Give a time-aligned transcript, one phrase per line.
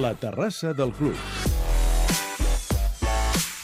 [0.00, 1.14] La terrassa del club.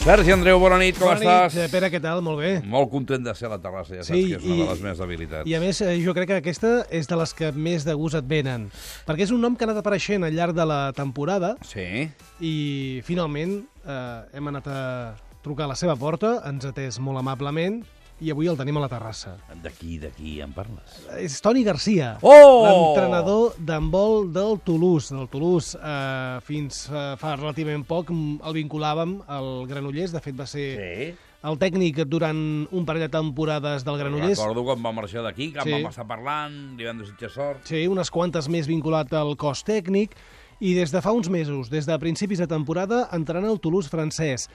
[0.00, 1.54] Sergi Andreu, bona nit, com Bona estàs?
[1.54, 2.22] nit, eh, Pere, què tal?
[2.24, 2.62] Molt bé.
[2.64, 4.68] Molt content de ser a la terrassa, ja saps Sí, que és una i- de
[4.70, 5.46] les meves habilitats.
[5.46, 8.14] I a més, eh, jo crec que aquesta és de les que més de gust
[8.16, 8.70] et venen.
[9.06, 12.10] Perquè és un nom que ha anat apareixent al llarg de la temporada Sí?
[12.40, 17.18] i finalment eh, hem anat a trucar a la seva porta, ens ha atès molt
[17.18, 17.84] amablement
[18.20, 19.36] i avui el tenim a la terrassa.
[19.62, 20.98] D'aquí, d'aquí, en parles?
[21.18, 22.66] És Toni Garcia, Oh!
[22.66, 25.14] l'entrenador d'handbol del Toulouse.
[25.14, 30.46] Del Toulouse, eh, fins eh, fa relativament poc el vinculàvem al Granollers, de fet va
[30.46, 31.14] ser Sí.
[31.42, 34.38] el tècnic durant un parell de temporades del Granollers.
[34.38, 35.72] Recordo quan va marxar d'aquí, que sí.
[35.72, 37.64] vam estar parlant, li vam desitjar sort.
[37.64, 40.12] Sí, unes quantes més vinculat al cos tècnic
[40.60, 44.50] i des de fa uns mesos, des de principis de temporada, entrant al Toulouse francès.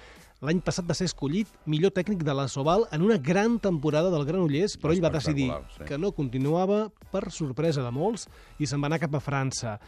[0.45, 4.25] L'any passat va ser escollit millor tècnic de la Soval en una gran temporada del
[4.27, 5.85] Granollers, però ell va decidir sí.
[5.87, 8.27] que no continuava per sorpresa de molts
[8.61, 9.79] i se'n va anar cap a França.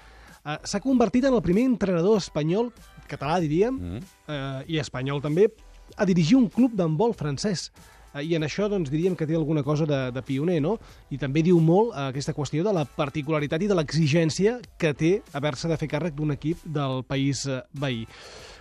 [0.47, 2.71] Uh, S'ha convertit en el primer entrenador espanyol,
[3.07, 4.01] català diríem, Mm.
[4.27, 5.47] eh, i espanyol també,
[5.95, 7.69] a dirigir un club d'handbol francès.
[8.13, 10.77] Eh, I en això doncs, diríem que té alguna cosa de, de pioner, no?
[11.11, 15.21] I també diu molt eh, aquesta qüestió de la particularitat i de l'exigència que té
[15.33, 18.05] haver-se de fer càrrec d'un equip del país eh, veí.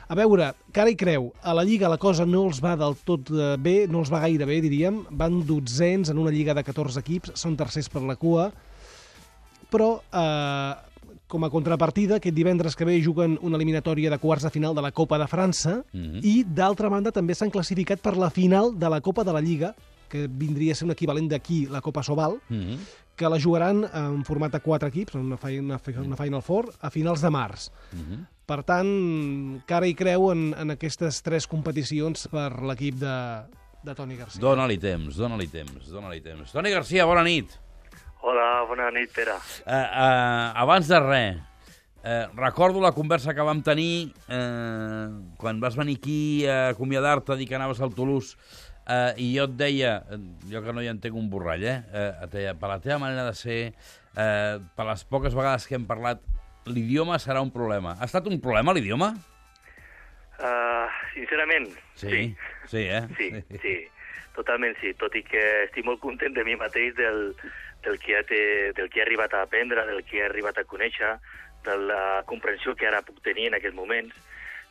[0.09, 3.31] A veure, cara i creu, a la Lliga la cosa no els va del tot
[3.35, 5.01] eh, bé, no els va gaire bé, diríem.
[5.11, 8.53] Van dotzens en una Lliga de 14 equips, són tercers per la cua,
[9.71, 10.75] però eh,
[11.27, 14.83] com a contrapartida, aquest divendres que ve juguen una eliminatòria de quarts de final de
[14.85, 16.21] la Copa de França Mhm.
[16.23, 19.75] i, d'altra banda, també s'han classificat per la final de la Copa de la Lliga,
[20.09, 22.79] que vindria a ser un equivalent d'aquí, la Copa Sobal, Mm -hmm.
[23.17, 27.21] que la jugaran en format de quatre equips, una, una, una Final Four, a finals
[27.23, 27.71] de març.
[27.93, 28.27] Mm -hmm.
[28.47, 28.91] Per tant,
[29.67, 33.15] cara i creu en, en aquestes tres competicions per l'equip de,
[33.83, 34.39] de Toni Garcia.
[34.39, 36.53] Dóna-li temps, dóna-li temps, dóna-li temps.
[36.55, 37.57] Toni Garcia, bona nit.
[38.23, 39.35] Hola, bona nit, Pere.
[39.65, 41.43] Uh, uh, abans de res,
[42.05, 45.11] uh, recordo la conversa que vam tenir uh,
[45.43, 48.39] quan vas venir aquí a acomiadar-te, a dir que anaves al Toulouse,
[48.87, 50.23] uh, i jo et deia, eh,
[50.55, 51.81] jo que no hi entenc un borrall, eh?
[51.91, 53.61] Uh, et deia, per la teva manera de ser,
[54.15, 56.23] uh, per les poques vegades que hem parlat,
[56.67, 57.97] l'idioma serà un problema.
[58.01, 59.13] Ha estat un problema, l'idioma?
[60.37, 62.35] Uh, sincerament, sí.
[62.69, 63.03] Sí, eh?
[63.17, 63.31] Sí,
[63.63, 63.77] sí,
[64.37, 67.31] totalment sí, tot i que estic molt content de mi mateix del,
[67.87, 71.15] del, que, he, del que he arribat a aprendre, del que he arribat a conèixer,
[71.67, 74.15] de la comprensió que ara puc tenir en aquests moments,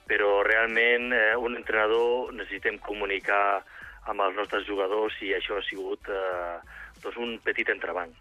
[0.06, 3.64] però realment eh, un entrenador necessitem comunicar
[4.06, 6.58] amb els nostres jugadors i això ha sigut eh,
[7.02, 8.14] doncs un petit entrebanc.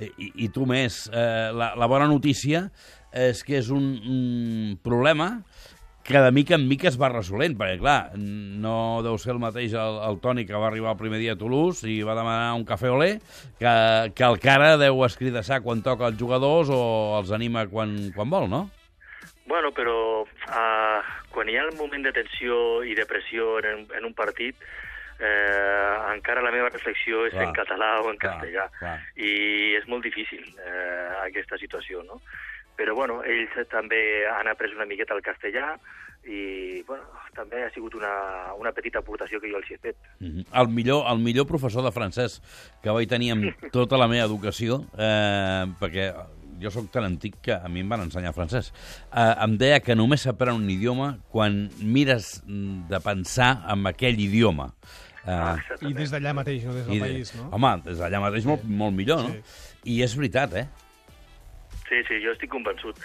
[0.00, 1.04] I, i tu més.
[1.12, 2.66] Eh, la, la bona notícia
[3.12, 5.42] és que és un, un problema
[6.10, 9.76] que de mica en mica es va resolent, perquè, clar, no deu ser el mateix
[9.78, 12.64] el, el Toni que va arribar el primer dia a Toulouse i va demanar un
[12.66, 13.12] cafè olé,
[13.60, 13.72] que,
[14.16, 16.82] que el cara deu escridassar quan toca els jugadors o
[17.20, 18.64] els anima quan, quan vol, no?
[19.50, 21.00] Bueno, però uh,
[21.34, 24.56] quan hi ha el moment de tensió i de pressió en, en un partit,
[25.20, 27.48] eh, encara la meva reflexió és Clar.
[27.48, 28.66] en català o en Clar, castellà.
[28.78, 28.96] clar.
[29.20, 32.22] I és molt difícil eh, aquesta situació, no?
[32.76, 35.74] Però, bueno, ells també han après una miqueta el castellà
[36.24, 37.04] i, bueno,
[37.36, 39.96] també ha sigut una, una petita aportació que jo els he fet.
[40.20, 40.46] Mhm.
[40.52, 42.40] El millor, el millor professor de francès
[42.82, 46.10] que vaig tenir amb tota la meva educació, eh, perquè
[46.60, 48.72] jo sóc tan antic que a mi em van ensenyar francès,
[49.14, 54.20] eh, em deia que només s'aprèn un idioma quan mires mm, de pensar en aquell
[54.20, 54.72] idioma.
[55.24, 57.48] Eh, Ah, I des d'allà mateix, no des del i de- país, no?
[57.52, 59.34] Home, des d'allà mateix molt, molt millor, no?
[59.84, 60.66] I és veritat, eh?
[61.90, 62.98] Sí, sí, jo estic convençut.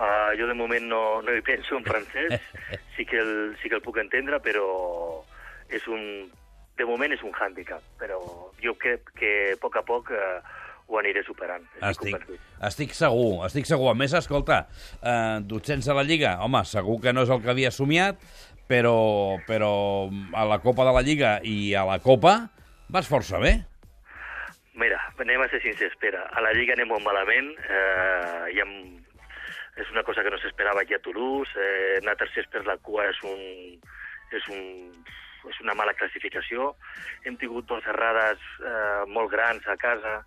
[0.00, 2.40] Uh, jo de moment no, no hi penso en francès,
[2.96, 4.64] sí que, el, sí que el puc entendre, però
[5.68, 6.24] és un,
[6.80, 8.18] de moment és un hàndicap, però
[8.64, 10.40] jo crec que a poc a poc uh,
[10.90, 11.62] ho aniré superant.
[11.78, 12.46] Estic, convençut.
[12.66, 13.92] estic segur, estic segur.
[13.92, 14.64] A més, escolta,
[14.98, 18.18] eh, dotzens a la Lliga, home, segur que no és el que havia somiat,
[18.70, 19.72] però, però
[20.34, 22.34] a la Copa de la Lliga i a la Copa
[22.90, 23.60] vas força bé.
[24.80, 26.20] Mira, anem a ser sincers, Pere.
[26.32, 27.50] A la Lliga anem molt malament.
[27.68, 28.66] Eh, hi ha,
[29.82, 31.52] és una cosa que no s'esperava aquí a Toulouse.
[31.60, 33.42] Eh, anar tercers per la cua és, un,
[34.38, 35.04] és, un,
[35.52, 36.70] és una mala classificació.
[37.28, 40.22] Hem tingut doncs, errades eh, molt grans a casa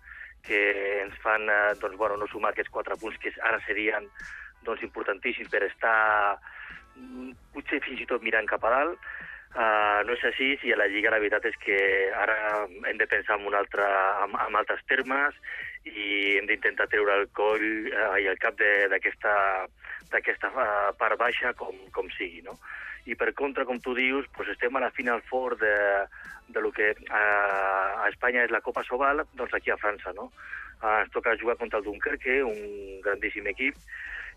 [0.46, 0.62] que
[1.02, 4.06] ens fan eh, doncs, bueno, no sumar aquests quatre punts que ara serien
[4.62, 5.98] doncs, importantíssims per estar
[6.94, 9.14] mm, potser fins i tot mirant cap a dalt.
[9.54, 11.76] Uh, no és així i a la Lliga la veritat és que
[12.18, 12.34] ara
[12.66, 13.86] hem de pensar en, un altre,
[14.24, 15.36] en, en altres termes
[15.86, 17.62] i hem d'intentar treure el coll
[17.92, 22.58] uh, i el cap d'aquesta uh, part baixa com, com sigui, no?
[23.06, 25.76] I per contra, com tu dius, pues estem a la Final Four de,
[26.48, 30.32] de lo que uh, a Espanya és la Copa Sobal, doncs aquí a França, no?
[30.82, 33.78] Uh, ens toca jugar contra el Dunkerque, un grandíssim equip,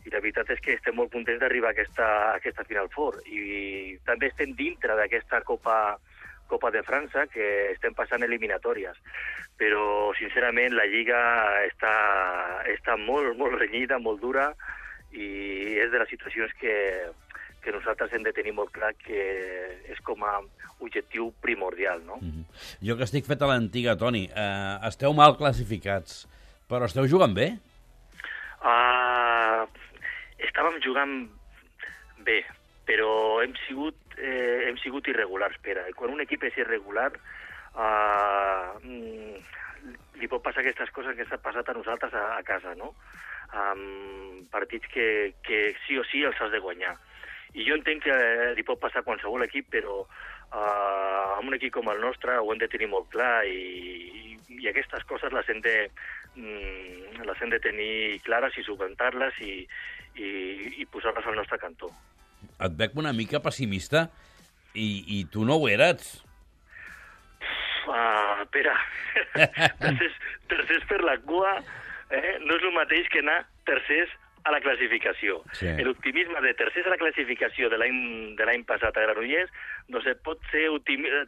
[0.07, 3.19] i la veritat és que estem molt contents d'arribar a aquesta, a aquesta Final Four
[3.27, 5.97] i també estem dintre d'aquesta Copa,
[6.47, 8.95] Copa de França que estem passant eliminatòries
[9.59, 11.19] però sincerament la Lliga
[11.65, 11.93] està,
[12.71, 14.51] està molt, molt renyida, molt dura
[15.11, 15.27] i
[15.81, 16.75] és de les situacions que,
[17.63, 19.23] que nosaltres hem de tenir molt clar que
[19.91, 20.37] és com a
[20.79, 22.19] objectiu primordial, no?
[22.21, 22.45] Mm -hmm.
[22.87, 26.27] Jo que estic fet a l'antiga, Toni, eh, esteu mal classificats,
[26.69, 27.57] però esteu jugant bé?
[28.61, 29.67] Uh,
[30.45, 31.13] estàvem jugant
[32.25, 32.41] bé,
[32.87, 35.87] però hem sigut, eh, hem sigut irregulars, Pere.
[35.95, 37.11] Quan un equip és irregular,
[37.75, 38.77] uh,
[40.17, 42.93] li pot passar aquestes coses que s'ha passat a nosaltres a, a casa, no?
[43.53, 46.95] Um, partits que, que sí o sí els has de guanyar.
[47.55, 48.17] I jo entenc que
[48.57, 50.01] li pot passar a qualsevol equip, però
[50.53, 54.69] uh, amb un equip com el nostre ho hem de tenir molt clar i, i
[54.69, 55.75] aquestes coses les hem de,
[56.35, 57.95] mm, les hem de tenir
[58.27, 59.55] clares i subventar-les i,
[60.17, 60.29] i,
[60.83, 61.91] i posar-les al nostre cantó.
[62.63, 64.07] Et veig una mica pessimista
[64.73, 66.17] i, i tu no ho eres.
[67.87, 68.73] Uh, Pere,
[69.81, 70.15] tercers,
[70.51, 71.53] tercers per la cua
[72.11, 72.35] eh?
[72.43, 74.11] no és el mateix que anar tercers
[74.47, 75.41] a la classificació.
[75.59, 75.69] Sí.
[75.83, 79.51] L'optimisme de tercers a la classificació de l'any passat a Granollers
[79.87, 80.65] no sé, pot ser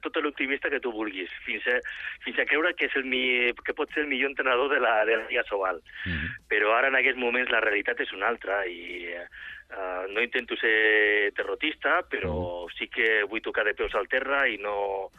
[0.04, 1.78] tot l'optimista que tu vulguis, fins a,
[2.26, 3.22] fins a creure que, és el mi,
[3.66, 5.82] que pot ser el millor entrenador de la, de la Lliga Sobal.
[6.06, 6.30] Mm -hmm.
[6.52, 11.32] Però ara, en aquests moments, la realitat és una altra i uh, no intento ser
[11.34, 12.34] derrotista, però
[12.68, 12.78] -hmm.
[12.78, 15.12] sí que vull tocar de peus al terra i no,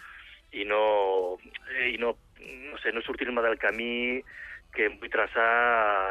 [0.53, 1.39] i no,
[1.87, 4.23] i no, no, sé, no sortir-me del camí
[4.75, 5.51] que em vull traçar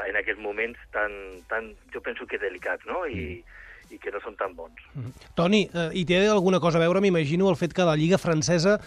[0.10, 1.14] en aquests moments tan,
[1.50, 3.06] tan jo penso que delicats, no?
[3.08, 3.94] I, mm.
[3.96, 4.82] i que no són tan bons.
[4.94, 5.14] Mm.
[5.38, 8.80] Toni, eh, i té alguna cosa a veure, m'imagino, el fet que la Lliga francesa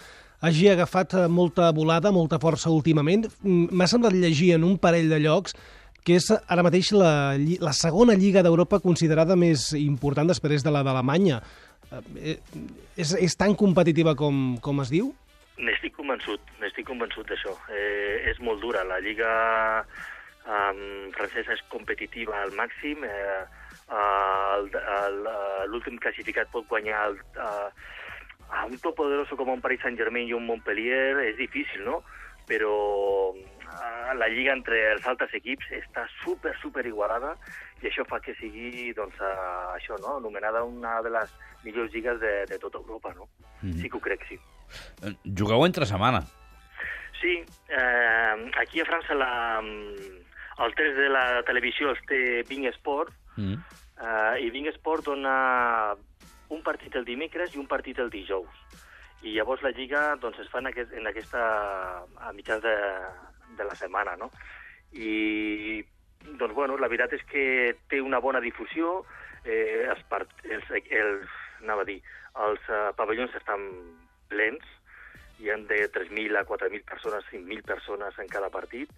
[0.43, 3.29] hagi agafat eh, molta volada, molta força últimament.
[3.41, 5.57] Mm, m'ha semblat llegir en un parell de llocs
[6.03, 7.33] que és ara mateix la,
[7.63, 11.39] la segona lliga d'Europa considerada més important després de la d'Alemanya.
[12.19, 12.37] Eh,
[12.97, 15.13] és, és tan competitiva com, com es diu?
[15.61, 17.53] N'estic convençut, n'estic convençut d'això.
[17.69, 18.81] Eh, és molt dura.
[18.89, 19.29] La lliga
[20.49, 23.05] um, francesa és competitiva al màxim.
[23.05, 23.43] Eh,
[25.69, 27.69] L'últim classificat pot guanyar el, uh,
[28.49, 31.19] a un top poderoso com un Paris Saint-Germain i un Montpellier.
[31.27, 32.01] És difícil, no?
[32.49, 32.73] Però
[33.33, 37.35] uh, la lliga entre els altres equips està super, super igualada
[37.83, 42.19] i això fa que sigui, doncs, uh, això, no?, anomenada una de les millors lligues
[42.21, 43.27] de, de tota Europa, no?
[43.61, 43.81] Mm -hmm.
[43.81, 44.39] Sí que ho crec, sí.
[45.03, 46.23] Eh, jugueu entre setmana.
[47.21, 47.39] Sí,
[47.69, 49.61] eh, aquí a França la,
[50.65, 53.59] el 3 de la televisió els té Bing Sport, mm.
[54.03, 55.35] eh, i Bing Sport dona
[56.53, 58.81] un partit el dimecres i un partit el dijous.
[59.23, 61.41] I llavors la Lliga doncs, es fa en, aquest, en aquesta...
[62.19, 62.75] a mitjans de,
[63.57, 64.29] de la setmana, no?
[64.91, 65.79] I,
[66.25, 67.45] doncs, bueno, la veritat és que
[67.89, 68.99] té una bona difusió,
[69.45, 72.01] eh, els, part, els, els, anava a dir,
[72.43, 73.65] els uh, pavellons estan
[74.31, 74.63] plens,
[75.39, 78.91] hi han de 3.000 a 4.000 persones, 5.000 persones en cada partit,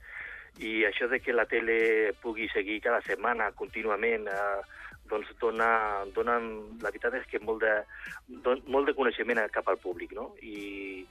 [0.62, 4.62] i això de que la tele pugui seguir cada setmana contínuament eh,
[5.10, 6.38] doncs dona, dona,
[6.82, 7.74] la veritat és que molt de,
[8.46, 10.32] don, molt de coneixement cap al públic, no?
[10.42, 11.06] I,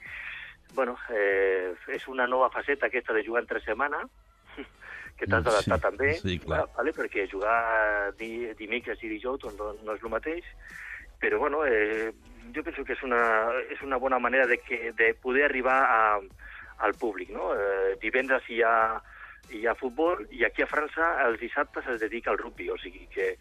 [0.74, 4.02] bueno, eh, és una nova faceta aquesta de jugar entre setmana,
[5.18, 6.64] que t'has d'adaptar sí, també, sí, clar.
[6.76, 6.94] vale?
[6.96, 10.48] perquè jugar di, dimecres i dijous doncs, no, no és el mateix,
[11.20, 12.10] però bueno, eh,
[12.52, 13.22] jo penso que és una,
[13.72, 16.00] és una bona manera de, que, de poder arribar a,
[16.78, 17.30] al públic.
[17.30, 17.52] No?
[17.54, 19.00] Eh, divendres hi ha,
[19.54, 23.06] hi ha futbol i aquí a França els dissabtes es dedica al rugby, o sigui
[23.12, 23.34] que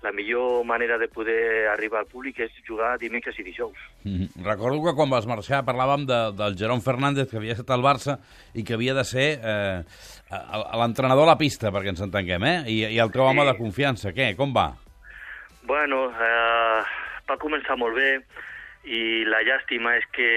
[0.00, 3.76] la millor manera de poder arribar al públic és jugar dimecres i dijous.
[4.04, 4.44] Mm -hmm.
[4.44, 8.18] Recordo que quan vas marxar parlàvem de, del Jerón Fernández, que havia estat al Barça
[8.54, 9.84] i que havia de ser eh,
[10.78, 12.64] l'entrenador a la pista, perquè ens entenguem, eh?
[12.66, 13.28] I, i el teu sí.
[13.28, 14.12] home de confiança.
[14.12, 14.34] Què?
[14.36, 14.72] Com va?
[15.62, 16.82] Bueno, eh,
[17.30, 18.12] va començar molt bé
[18.90, 20.30] i la llàstima és que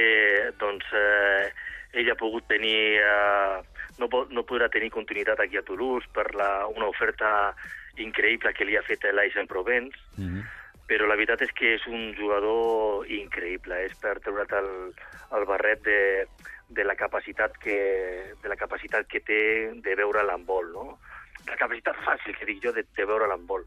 [0.59, 1.51] doncs, eh,
[1.99, 6.67] ell ha pogut tenir, eh, no, no podrà tenir continuïtat aquí a Toulouse per la,
[6.67, 7.53] una oferta
[8.01, 10.43] increïble que li ha fet l'Aix-en-Provence, mm -hmm.
[10.89, 14.93] però la veritat és que és un jugador increïble, és per treure't el,
[15.37, 16.25] el barret de,
[16.69, 20.99] de la capacitat que, de la capacitat que té de veure l'embol, no?
[21.47, 23.65] La capacitat fàcil, que dic jo, de, de veure l'handbol.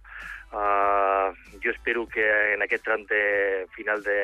[0.53, 4.21] Uh, jo espero que en aquest tram de final de,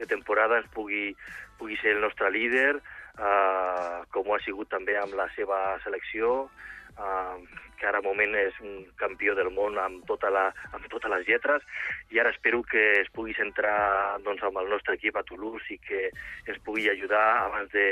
[0.00, 1.12] de temporada ens pugui,
[1.60, 2.78] pugui ser el nostre líder,
[3.18, 6.48] uh, com ho ha sigut també amb la seva selecció,
[6.96, 11.28] uh, que ara moment és un campió del món amb, tota la, amb totes les
[11.28, 11.62] lletres,
[12.10, 15.78] i ara espero que es pugui centrar doncs, amb el nostre equip a Toulouse i
[15.84, 17.86] que ens pugui ajudar abans de,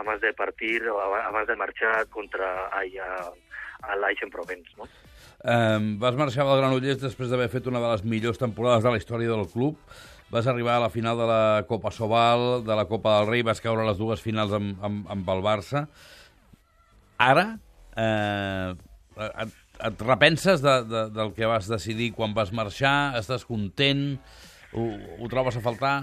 [0.00, 3.28] abans de partir abans de marxar contra ai, a,
[3.82, 4.76] a l'Aix en Provence.
[4.78, 4.88] No?
[5.40, 9.00] Eh, vas marxar del Granollers després d'haver fet una de les millors temporades de la
[9.00, 9.78] història del club.
[10.30, 13.62] Vas arribar a la final de la Copa Sobal, de la Copa del Rei, vas
[13.62, 15.86] caure a les dues finals amb, amb, amb el Barça.
[17.20, 17.46] Ara,
[17.98, 18.70] eh,
[19.16, 19.56] et,
[19.88, 23.16] et repenses de, de, del que vas decidir quan vas marxar?
[23.18, 24.04] Estàs content?
[24.70, 24.86] Ho,
[25.18, 25.96] ho trobes a faltar?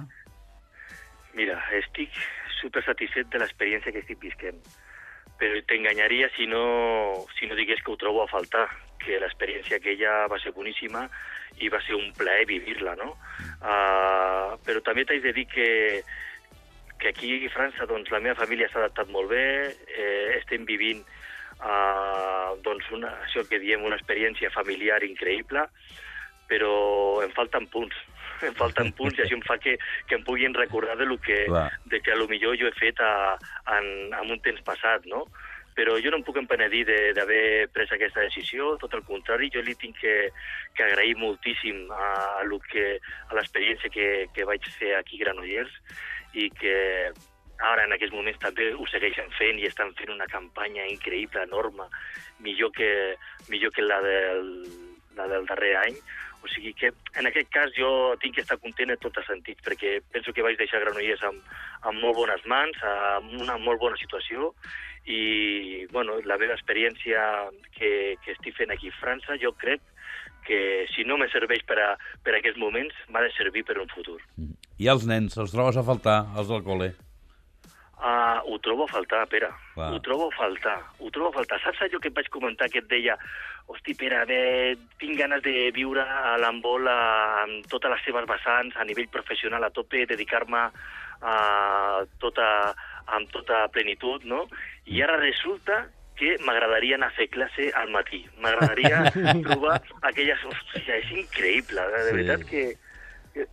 [1.38, 2.12] Mira, estic
[2.58, 4.60] super satisfet de l'experiència que estic visquent,
[5.38, 8.68] però t'enganyaria si no, si no digués que ho trobo a faltar,
[9.02, 11.06] que l'experiència aquella va ser boníssima
[11.64, 13.14] i va ser un plaer vivir-la, no?
[13.62, 15.70] Uh, però també t'haig de dir que,
[17.02, 19.46] que aquí a França doncs, la meva família s'ha adaptat molt bé,
[19.94, 21.02] eh, estem vivint
[21.62, 25.66] uh, doncs una, això que diem una experiència familiar increïble,
[26.52, 26.74] però
[27.26, 27.96] em falten punts,
[28.50, 29.78] em falten punts i això em fa que,
[30.08, 31.70] que em puguin recordar de, lo que, Clar.
[31.86, 33.38] de que a lo millor jo he fet a,
[33.78, 35.26] en, en un temps passat, no?
[35.78, 39.62] Però jo no em puc empenedir de- d'haver pres aquesta decisió, tot el contrari, jo
[39.62, 40.16] li tinc que,
[40.74, 42.96] que agrair moltíssim a, a, lo que,
[43.30, 45.70] a l'experiència que, que vaig fer aquí a Granollers
[46.34, 46.74] i que
[47.62, 51.88] ara en aquests moments també ho segueixen fent i estan fent una campanya increïble, enorme,
[52.46, 52.90] millor que,
[53.50, 54.52] millor que la del,
[55.18, 56.00] la del darrer any.
[56.46, 57.90] O sigui que en aquest cas jo
[58.22, 61.42] tinc que estar content en tots els sentits, perquè penso que vaig deixar Granollers amb,
[61.82, 64.52] amb molt bones mans, amb una molt bona situació,
[65.08, 67.92] i bueno, la meva experiència que,
[68.24, 69.82] que estic fent aquí a França, jo crec
[70.48, 71.90] que si no me serveix per a,
[72.24, 74.20] per a aquests moments, m'ha de servir per un futur.
[74.78, 76.94] I els nens, els trobes a faltar, els del col·le?
[77.98, 79.48] Uh, ho trobo a faltar, Pere.
[79.74, 79.92] Clar.
[79.94, 80.78] Ho trobo a faltar.
[81.00, 81.58] Ho trobo a faltar.
[81.64, 83.16] Saps allò que et vaig comentar que et deia
[83.68, 88.86] hosti, Pere, bé, tinc ganes de viure a l'handbol amb totes les seves vessants, a
[88.86, 90.68] nivell professional a tope, dedicar-me
[91.26, 92.48] a tota,
[93.18, 94.46] amb tota plenitud, no?
[94.86, 95.88] I ara resulta
[96.18, 98.24] que m'agradaria anar a fer classe al matí.
[98.42, 99.04] M'agradaria
[99.46, 100.46] trobar aquelles...
[100.46, 102.14] Hòstia, és increïble, de Sí.
[102.16, 102.76] veritat que-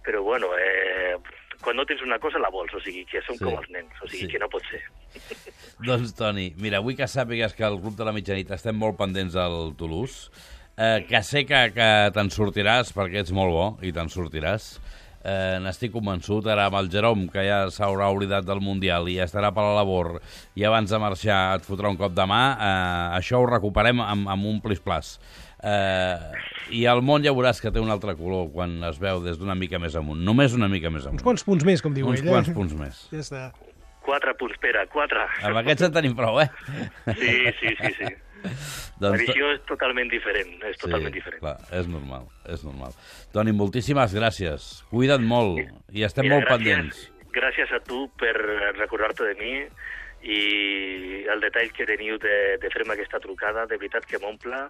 [0.04, 1.16] Però bueno, eh,
[1.64, 3.44] quan no tens una cosa la vols, o sigui, que som Sí.
[3.44, 4.32] com els nens, o sigui, Sí.
[4.34, 4.82] que no pot ser.
[5.86, 9.34] Doncs, Toni, mira, vull que sàpigues que al Club de la Mitjanit estem molt pendents
[9.40, 10.30] al Toulouse,
[10.76, 14.78] eh, que sé que, que te'n sortiràs perquè ets molt bo i te'n sortiràs.
[15.24, 19.48] Eh, N'estic convençut, ara amb el Jerome, que ja s'haurà oblidat del Mundial i estarà
[19.56, 20.18] per la labor
[20.54, 24.28] i abans de marxar et fotrà un cop de mà, eh, això ho recuperem amb,
[24.28, 25.14] amb un plis-plas.
[25.64, 26.18] Eh,
[26.76, 29.56] I el món ja veuràs que té un altre color quan es veu des d'una
[29.56, 30.20] mica més amunt.
[30.20, 31.16] Només una mica més amunt.
[31.16, 32.28] Uns quants punts més, com diu Uns ell.
[32.28, 32.54] quants eh?
[32.58, 33.06] punts més.
[33.14, 33.46] Ja està.
[34.04, 35.24] Quatre punts, Pere, quatre.
[35.48, 36.50] Amb aquests en tenim prou, eh?
[37.16, 38.10] Sí, sí, sí, sí.
[39.02, 41.40] La doncs, visió és totalment diferent, és totalment diferent.
[41.42, 42.94] Clar, és normal, és normal.
[43.34, 44.68] Toni, moltíssimes gràcies.
[44.92, 45.60] Cuida't molt
[45.92, 47.02] i estem Mira, molt gràcies, pendents.
[47.34, 48.34] Gràcies a tu per
[48.78, 49.54] recordar-te de mi
[50.24, 54.62] i el detall que teniu de, de fer-me aquesta trucada, de veritat que m'omple,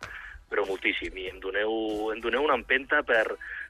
[0.51, 1.75] però moltíssim, i em doneu,
[2.15, 3.25] em doneu una empenta per,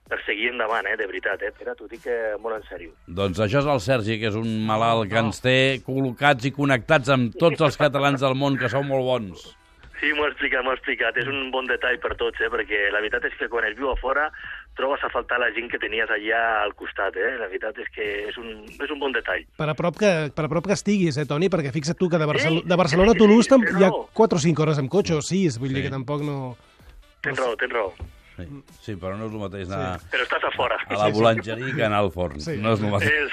[0.09, 2.95] per seguir endavant, eh, de veritat, eh, Pere, t'ho dic eh, molt en sèrio.
[3.21, 7.13] Doncs això és el Sergi, que és un malalt que ens té col·locats i connectats
[7.15, 9.47] amb tots els catalans del món, que sou molt bons.
[10.05, 11.17] Sí, m'ho ha explicat, m'ho ha explicat.
[11.17, 12.51] És un bon detall per tots, eh?
[12.53, 14.27] perquè la veritat és que quan es viu a fora
[14.77, 17.17] trobes a faltar la gent que tenies allà al costat.
[17.17, 17.31] Eh?
[17.41, 19.47] La veritat és que és un, és un bon detall.
[19.57, 21.49] Per a prop que, per a prop que estiguis, eh, Toni?
[21.49, 23.87] Perquè fixa't tu que de, Barcel Sí, de Barcelona a sí, Toulouse sí, té hi
[23.87, 24.05] ha raó.
[24.13, 25.87] 4 o 5 hores amb cotxe, o 6, vull dir Sí.
[25.89, 26.37] que tampoc no...
[27.25, 27.95] Tens raó, tens raó.
[28.35, 28.45] Sí,
[28.83, 30.79] sí però no és el mateix anar Però estàs a fora.
[30.89, 32.41] a la boulangeria que anar al forn.
[32.43, 32.57] Sí.
[32.59, 33.13] No és el mateix.
[33.15, 33.31] És...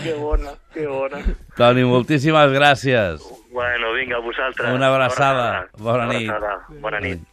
[0.02, 1.22] que bona, que bona.
[1.58, 3.22] Toni, moltíssimes gràcies.
[3.54, 4.74] Bueno, vinga, vosaltres.
[4.74, 5.68] Una abraçada.
[5.78, 6.30] Bona nit.
[6.82, 7.29] Bona nit.